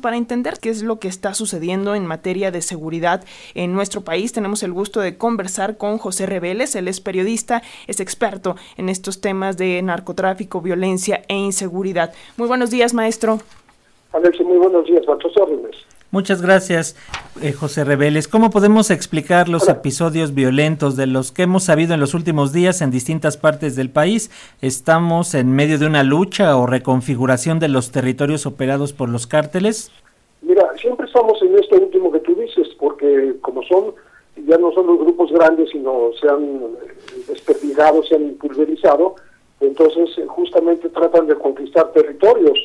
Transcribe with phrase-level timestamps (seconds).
[0.00, 3.24] Para entender qué es lo que está sucediendo en materia de seguridad
[3.56, 6.76] en nuestro país, tenemos el gusto de conversar con José Reveles.
[6.76, 12.12] Él es periodista, es experto en estos temas de narcotráfico, violencia e inseguridad.
[12.36, 13.40] Muy buenos días, maestro.
[14.12, 15.74] Alex, muy buenos días, tus órdenes.
[16.10, 16.96] Muchas gracias,
[17.42, 18.28] eh, José Reveles.
[18.28, 22.80] ¿Cómo podemos explicar los episodios violentos de los que hemos sabido en los últimos días
[22.80, 24.30] en distintas partes del país?
[24.62, 29.92] ¿Estamos en medio de una lucha o reconfiguración de los territorios operados por los cárteles?
[30.40, 33.92] Mira, siempre estamos en esto último que tú dices, porque como son,
[34.46, 36.60] ya no son los grupos grandes, sino se han
[37.28, 39.16] desperdigado, se han pulverizado,
[39.60, 42.58] entonces eh, justamente tratan de conquistar territorios,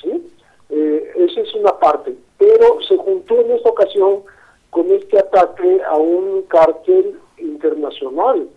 [0.00, 0.26] ¿sí?
[0.70, 4.22] Eh, esa es una parte pero se juntó en esta ocasión
[4.70, 8.48] con este ataque a un cártel internacional.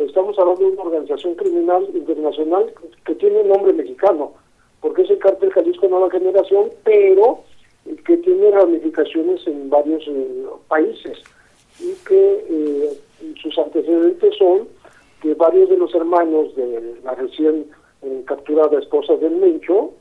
[0.00, 2.74] Estamos hablando de una organización criminal internacional
[3.04, 4.32] que tiene nombre mexicano,
[4.80, 7.44] porque es el cártel Jalisco Nueva Generación, pero
[8.04, 11.16] que tiene ramificaciones en varios eh, países
[11.78, 12.98] y que eh,
[13.40, 14.66] sus antecedentes son
[15.22, 17.66] que varios de los hermanos de la recién
[18.02, 19.92] eh, capturada esposa del Mencho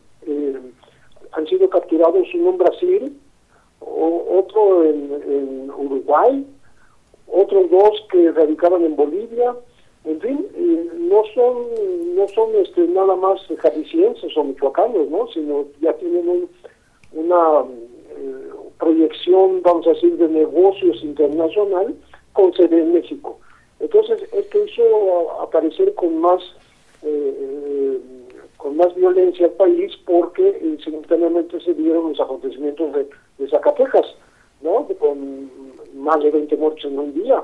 [1.33, 3.19] han sido capturados, uno en Brasil
[3.86, 6.45] otro en, Uruguay,
[7.28, 9.55] otros dos que radicaban en Bolivia,
[10.05, 10.47] en fin,
[11.09, 15.28] no son no son este nada más jaliscienses o michoacanos, ¿no?
[15.33, 16.47] sino ya tienen
[17.13, 17.66] una
[18.17, 21.95] eh, proyección, vamos a decir, de negocios internacional
[22.33, 23.39] con sede en México.
[23.80, 26.41] Entonces, esto hizo aparecer con más
[27.03, 28.00] eh,
[28.66, 34.16] con más violencia al país porque eh, simultáneamente se dieron los acontecimientos de, Zacatecas,
[34.63, 34.88] ¿no?
[34.97, 35.52] con
[35.94, 37.44] más de 20 muertos en un día.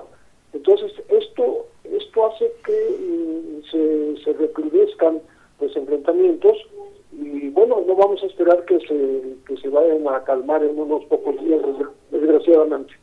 [0.52, 5.22] Entonces, esto esto hace que mm, se, se recrudezcan
[5.60, 6.58] los enfrentamientos
[7.12, 11.06] y bueno, no vamos a esperar que se, que se vayan a calmar en unos
[11.06, 11.62] pocos días,
[12.10, 12.94] desgraciadamente.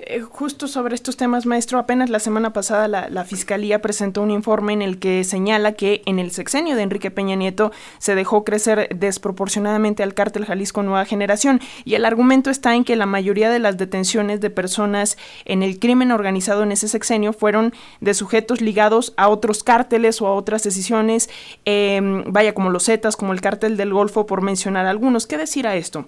[0.00, 4.72] Eh, justo sobre estos temas, maestro, apenas la semana pasada la, Fiscalía presentó un informe
[4.72, 8.88] en el que señala que en el sexenio de Enrique Peña Nieto se dejó crecer
[8.94, 13.58] desproporcionadamente al cártel Jalisco Nueva Generación y el argumento está en que la mayoría de
[13.58, 19.14] las detenciones de personas en el crimen organizado en ese sexenio fueron de sujetos ligados
[19.16, 21.28] a otros cárteles o a otras decisiones,
[21.64, 25.26] em, vaya como los Zetas, como el cártel del Golfo, por mencionar algunos.
[25.26, 26.06] ¿Qué decir a esto?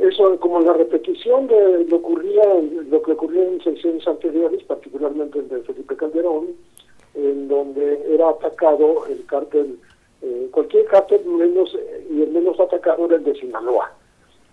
[0.00, 5.96] eso como la repetición de lo que ocurría en sesiones anteriores particularmente el de Felipe
[5.96, 6.48] Calderón
[7.14, 9.78] en donde era atacado el cártel
[10.22, 11.76] eh, cualquier cártel menos
[12.10, 13.92] y el menos atacado era el de Sinaloa.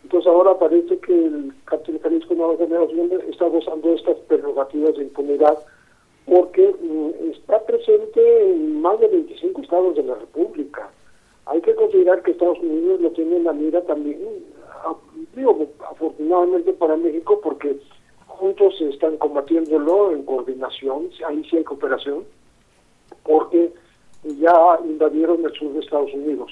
[0.04, 5.58] Entonces ahora parece que el cártel Jalisco Nueva Generación está gozando estas prerrogativas de impunidad
[6.26, 10.90] porque mm, está presente en más de 25 estados de la República.
[11.46, 14.18] Hay que considerar que Estados Unidos lo tiene en la mira también
[15.36, 17.80] digo, afortunadamente para México, porque
[18.28, 22.24] juntos están combatiéndolo en coordinación, ahí sí hay cooperación,
[23.24, 23.74] porque
[24.24, 26.52] ya invadieron el sur de Estados Unidos.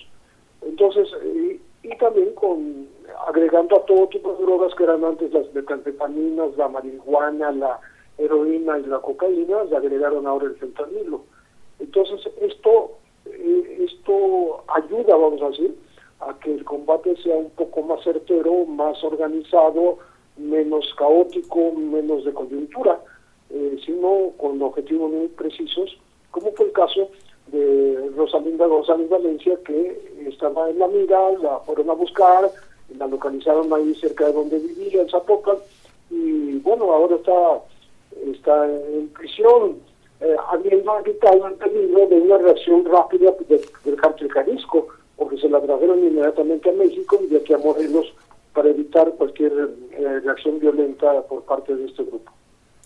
[0.62, 1.60] Entonces, y,
[1.98, 2.88] también con
[3.28, 7.80] agregando a todo tipo de drogas que eran antes las metanfetaminas, la marihuana, la
[8.18, 11.22] heroína y la cocaína, le agregaron ahora el fentanilo.
[11.80, 15.76] Entonces, esto, eh, esto ayuda, vamos a decir,
[16.28, 20.00] a que el combate sea un poco más certero, más organizado,
[20.38, 23.00] menos caótico, menos de coyuntura,
[23.50, 25.98] eh, sino con objetivos muy precisos,
[26.32, 27.10] como fue el caso
[27.48, 32.52] de Rosalinda González Valencia, que estaba en la mira, la fueron a buscar,
[32.98, 35.58] la localizaron ahí cerca de donde vivía, en Zapopan,
[36.10, 37.62] y bueno, ahora está,
[38.32, 39.78] está en prisión,
[40.22, 43.34] eh, habiendo evitado el peligro de una reacción rápida
[43.84, 44.88] del cártel Jalisco,
[45.18, 48.14] porque se la trajeron inmediatamente a México y de aquí a Morelos
[48.54, 49.52] para evitar cualquier
[49.92, 52.32] eh, reacción violenta por parte de este grupo.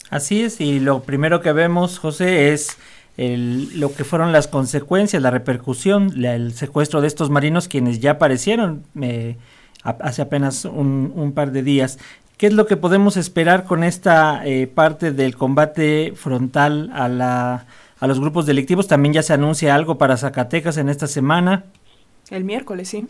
[0.10, 2.78] Así es, y lo primero que vemos, José, es
[3.18, 8.12] el, lo que fueron las consecuencias, la repercusión, el secuestro de estos marinos quienes ya
[8.12, 9.36] aparecieron eh,
[9.84, 12.00] hace apenas un, par de días.
[12.38, 17.66] ¿Qué es lo que podemos esperar con esta eh, parte del combate frontal a, la,
[18.00, 18.88] a los grupos delictivos?
[18.88, 21.66] También ya se anuncia algo para Zacatecas en esta semana.
[22.32, 23.08] El miércoles, sí.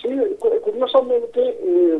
[0.00, 0.08] Sí,
[0.62, 1.98] curiosamente, eh,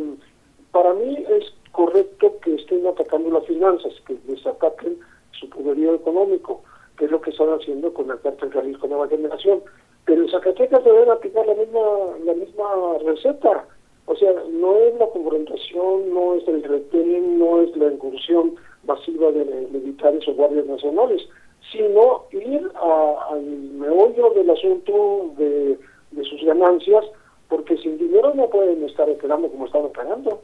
[0.73, 4.99] para mí es correcto que estén atacando las finanzas, que les ataquen
[5.33, 6.63] su poderío económico,
[6.97, 9.63] que es lo que están haciendo con el cártel Jalisco Nueva Generación.
[10.05, 11.81] Pero en Zacatecas deben aplicar la misma,
[12.25, 13.67] la misma receta.
[14.07, 18.55] O sea, no es la confrontación, no es el retén, no es la incursión
[18.87, 21.23] masiva de militares o guardias nacionales,
[21.71, 25.79] sino ir al meollo del asunto de,
[26.23, 27.05] sus ganancias,
[27.49, 30.41] porque sin dinero no pueden estar operando como están operando.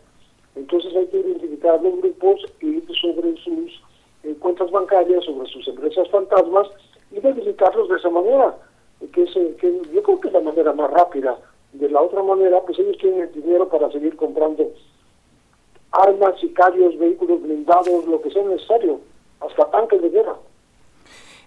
[0.57, 3.81] Entonces hay que identificar los grupos y sobre sus
[4.25, 6.69] eh, cuentas bancarias, sobre sus empresas fantasmas
[7.13, 8.57] y debilitarlos de esa manera,
[9.13, 11.39] que, es, que yo creo que es la manera más rápida.
[11.73, 14.73] De la otra manera, pues ellos tienen el dinero para seguir comprando
[15.93, 19.01] armas, sicarios, vehículos blindados, lo que sea necesario,
[19.41, 20.37] hasta tanques de guerra.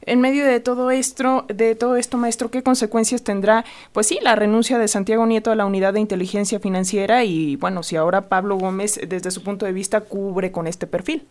[0.06, 3.64] En medio de todo esto, de todo esto, maestro, ¿qué consecuencias tendrá?
[3.94, 7.84] Pues sí, la renuncia de Santiago Nieto a la unidad de inteligencia financiera y bueno,
[7.84, 11.24] si ahora Pablo Gómez, desde su punto de vista, cubre con este perfil.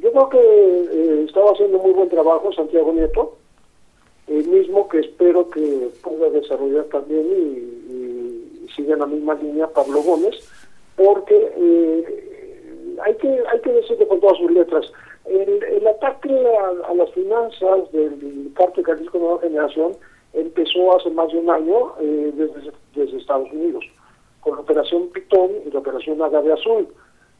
[0.00, 3.36] Yo creo que eh, estaba haciendo muy buen trabajo Santiago Nieto,
[4.28, 9.66] el mismo que espero que pueda desarrollar también y, y siga en la misma línea
[9.68, 10.36] Pablo Gómez,
[10.96, 12.28] porque eh,
[13.04, 14.92] hay que hay que decirle con todas sus letras,
[15.26, 16.30] el, ataque
[16.88, 19.92] a, las finanzas del cártel Jalisco Nueva Generación
[20.32, 23.84] empezó hace más de un año eh, desde, Estados Unidos,
[24.40, 26.88] con la operación Pitón y la operación Agave Azul.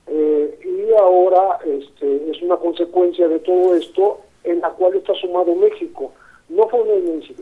[0.06, 5.54] Eh, y ahora este, es una consecuencia de todo esto en la cual está sumado
[5.54, 6.12] México.
[6.48, 6.94] No fue una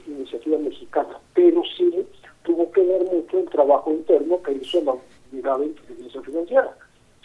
[0.06, 2.06] iniciativa mexicana, pero sí
[2.42, 4.94] tuvo que ver mucho el trabajo interno que hizo la
[5.32, 6.76] unidad de inteligencia financiera.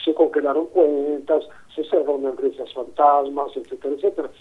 [0.04, 1.44] Se congelaron cuentas,
[1.76, 4.32] se cerraron empresas fantasmas, etcétera, etcétera.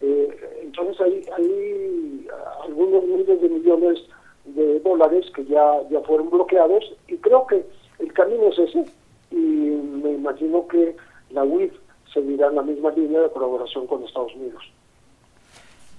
[0.00, 2.26] Eh, entonces hay, hay
[2.64, 3.98] algunos miles de millones
[4.44, 7.64] de dólares que ya, ya fueron bloqueados y creo que
[7.98, 8.84] el camino es ese
[9.30, 10.96] y me imagino que
[11.30, 11.72] la UIF
[12.12, 14.62] seguirá en la misma línea de colaboración con Estados Unidos.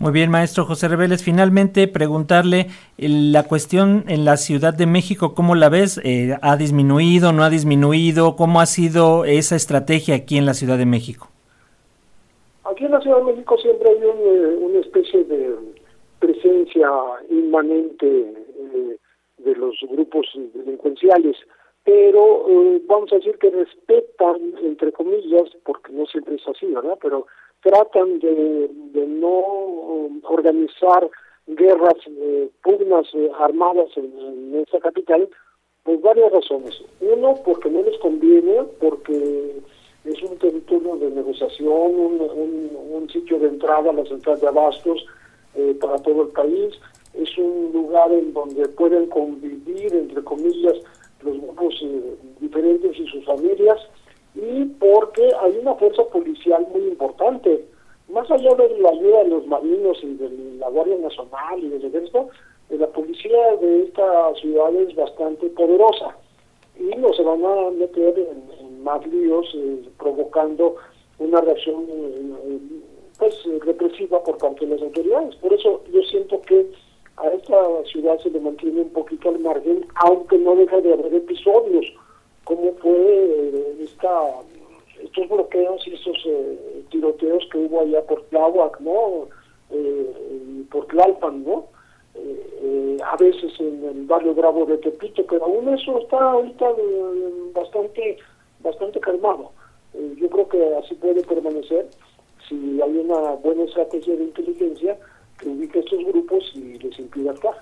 [0.02, 1.26] Muy bien, maestro José Reveles.
[1.26, 2.68] Finalmente, preguntarle
[2.98, 6.00] la cuestión en la Ciudad de México, ¿cómo la ves?
[6.06, 8.38] Eh, ¿Ha disminuido, no ha disminuido?
[8.38, 11.28] ¿Cómo ha sido esa estrategia aquí en la Ciudad de México?
[12.64, 15.56] Aquí en la Ciudad de México siempre hay eh, una especie de
[16.20, 16.90] presencia
[17.30, 18.98] inmanente eh,
[19.40, 21.36] de los grupos delincuenciales,
[21.84, 22.46] pero
[22.88, 26.98] vamos a decir que respetan, entre comillas, porque no siempre es así, ¿verdad?
[27.02, 27.26] Pero
[27.62, 28.70] tratan de,
[29.08, 31.10] no um, organizar
[31.48, 35.28] guerras, eh, pugnas eh, armadas en, esa capital
[35.84, 36.82] por varias razones.
[37.02, 39.62] Uno, porque no les conviene, porque
[40.06, 45.04] es un territorio de negociación, un, sitio de entrada a la central de abastos
[45.56, 46.80] eh, para todo el país,
[47.16, 50.76] es un lugar en donde pueden convivir, entre comillas,
[51.24, 51.84] los grupos
[52.40, 53.80] diferentes y sus familias,
[54.36, 57.66] y porque hay una fuerza policial muy importante.
[58.10, 60.30] Más allá de la ayuda de los marinos y de
[60.60, 62.30] la Guardia Nacional y del Ejército,
[62.70, 64.96] la policía de esta ciudad es
[65.36, 66.16] poderosa
[66.78, 70.76] y no se van a meter en, más líos eh, provocando
[71.20, 72.60] una reacción eh,
[73.18, 73.36] pues
[73.66, 75.36] represiva por parte de las autoridades.
[75.36, 76.72] Por eso yo siento que
[77.18, 81.14] a esta ciudad se le mantiene un poquito al margen, aunque no deja de haber
[81.14, 81.86] episodios
[82.46, 84.42] cómo fue eh, esta,
[85.04, 89.28] estos bloqueos y estos eh, tiroteos que hubo allá por Tláhuac, ¿no?
[89.70, 91.68] Eh, por Tlalpan, ¿no?
[93.12, 96.66] A veces en el barrio Bravo de Tepito, pero aún eso está ahorita
[97.54, 98.18] bastante,
[98.60, 99.52] bastante calmado.
[99.94, 101.88] yo creo que así puede permanecer
[102.48, 104.98] si hay una buena estrategia de inteligencia
[105.40, 107.56] que ubique estos grupos y les impida actuar.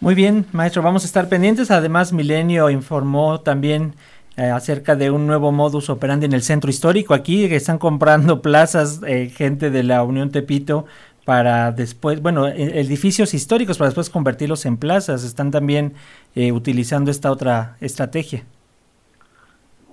[0.00, 1.70] Muy bien, maestro, vamos a estar pendientes.
[1.70, 3.94] Además, Milenio informó también
[4.36, 7.14] eh, acerca de un nuevo modus operandi en el centro histórico.
[7.14, 10.86] Aquí están comprando plazas, eh, gente de la Unión Tepito
[11.24, 15.24] para después, bueno, e, edificios históricos para después convertirlos en plazas.
[15.24, 15.94] Están también
[16.34, 18.44] eh, utilizando esta otra estrategia.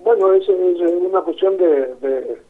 [0.02, 2.40] Bueno, es, es una cuestión de, de,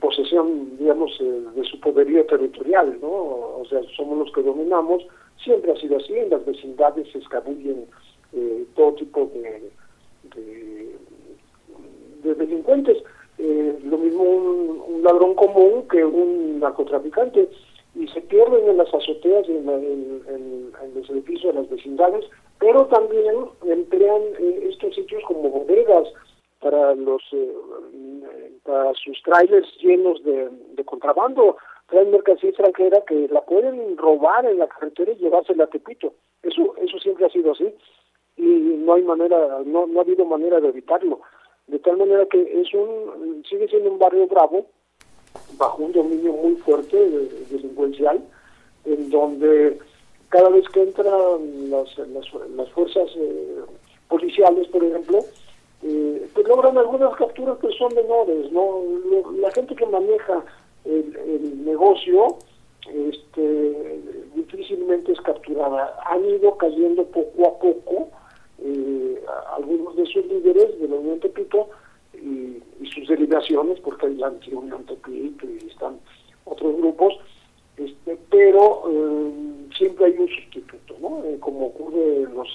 [0.00, 3.08] posesión, digamos, de su poderío territorial, ¿no?
[3.08, 5.02] O sea, somos los que dominamos
[5.44, 7.86] Siempre ha sido así, en las vecindades se escabullen
[8.32, 9.70] eh, todo tipo de,
[12.22, 12.98] de, delincuentes.
[13.44, 17.48] Eh, lo mismo un, ladrón común que un narcotraficante
[17.96, 22.24] y se pierden en las azoteas y en, los edificios de las vecindades,
[22.60, 23.34] pero también
[23.66, 26.06] emplean eh, estos sitios como bodegas
[26.60, 27.22] para los
[28.62, 31.56] para sus trailers llenos de, de contrabando
[31.88, 36.14] traen mercancía extranjera que la pueden robar en la carretera y llevársela a Tepito.
[36.44, 37.74] Eso, eso siempre ha sido así
[38.36, 41.20] y no hay manera, no, no ha habido manera de evitarlo.
[41.82, 44.66] De tal manera que es un, sigue siendo un barrio bravo,
[45.58, 46.96] bajo un dominio muy fuerte
[47.50, 48.22] delincuencial,
[48.84, 49.80] en donde
[50.28, 53.62] cada vez que entran las, las, fuerzas eh,
[54.08, 55.24] policiales, por ejemplo,
[55.82, 58.84] eh, pues logran algunas capturas que son menores, ¿no?
[59.40, 60.44] La gente que maneja
[60.84, 62.36] el, negocio
[62.86, 64.00] este,
[64.36, 65.98] difícilmente es capturada.
[66.06, 68.08] Han ido cayendo poco a poco
[69.32, 71.68] eh, algunos de sus líderes de la Unión Tepito
[72.14, 72.60] y,
[72.92, 75.98] sus delegaciones, porque hay la Unión Tepito y están
[76.44, 77.14] otros grupos,
[77.76, 79.32] este, pero eh,
[79.76, 81.24] siempre hay un sustituto, ¿no?
[81.24, 82.48] Eh, como ocurre en los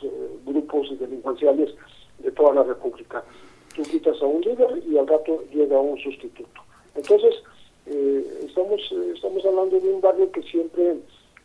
[0.46, 1.74] grupos delincuenciales
[2.20, 3.24] de toda la República.
[3.76, 6.62] Tú quitas a un líder y al rato llega un sustituto.
[6.96, 7.36] Entonces,
[8.44, 8.82] estamos,
[9.16, 10.98] estamos hablando de un barrio que siempre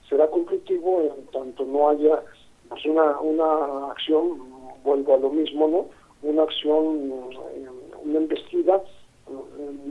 [0.08, 2.22] será conflictivo en tanto no haya
[2.68, 4.51] pues, una, una acción,
[4.84, 5.86] vuelvo a lo mismo, ¿no?
[6.28, 7.12] Una acción,
[7.54, 7.66] eh,
[8.04, 9.32] una embestida eh,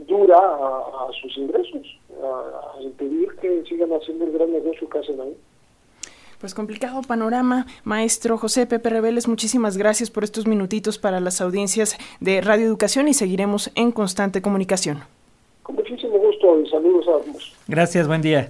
[0.06, 1.86] dura a, sus ingresos,
[2.22, 5.36] a, impedir que sigan haciendo el gran negocio que hacen ahí.
[6.40, 11.96] Pues complicado panorama, maestro José Pepe Rebeles, muchísimas gracias por estos minutitos para las audiencias
[12.20, 15.04] de Radio Educación y seguiremos en constante comunicación.
[15.62, 17.56] Con muchísimo gusto y saludos a ambos.
[17.68, 18.48] Gracias, buen día.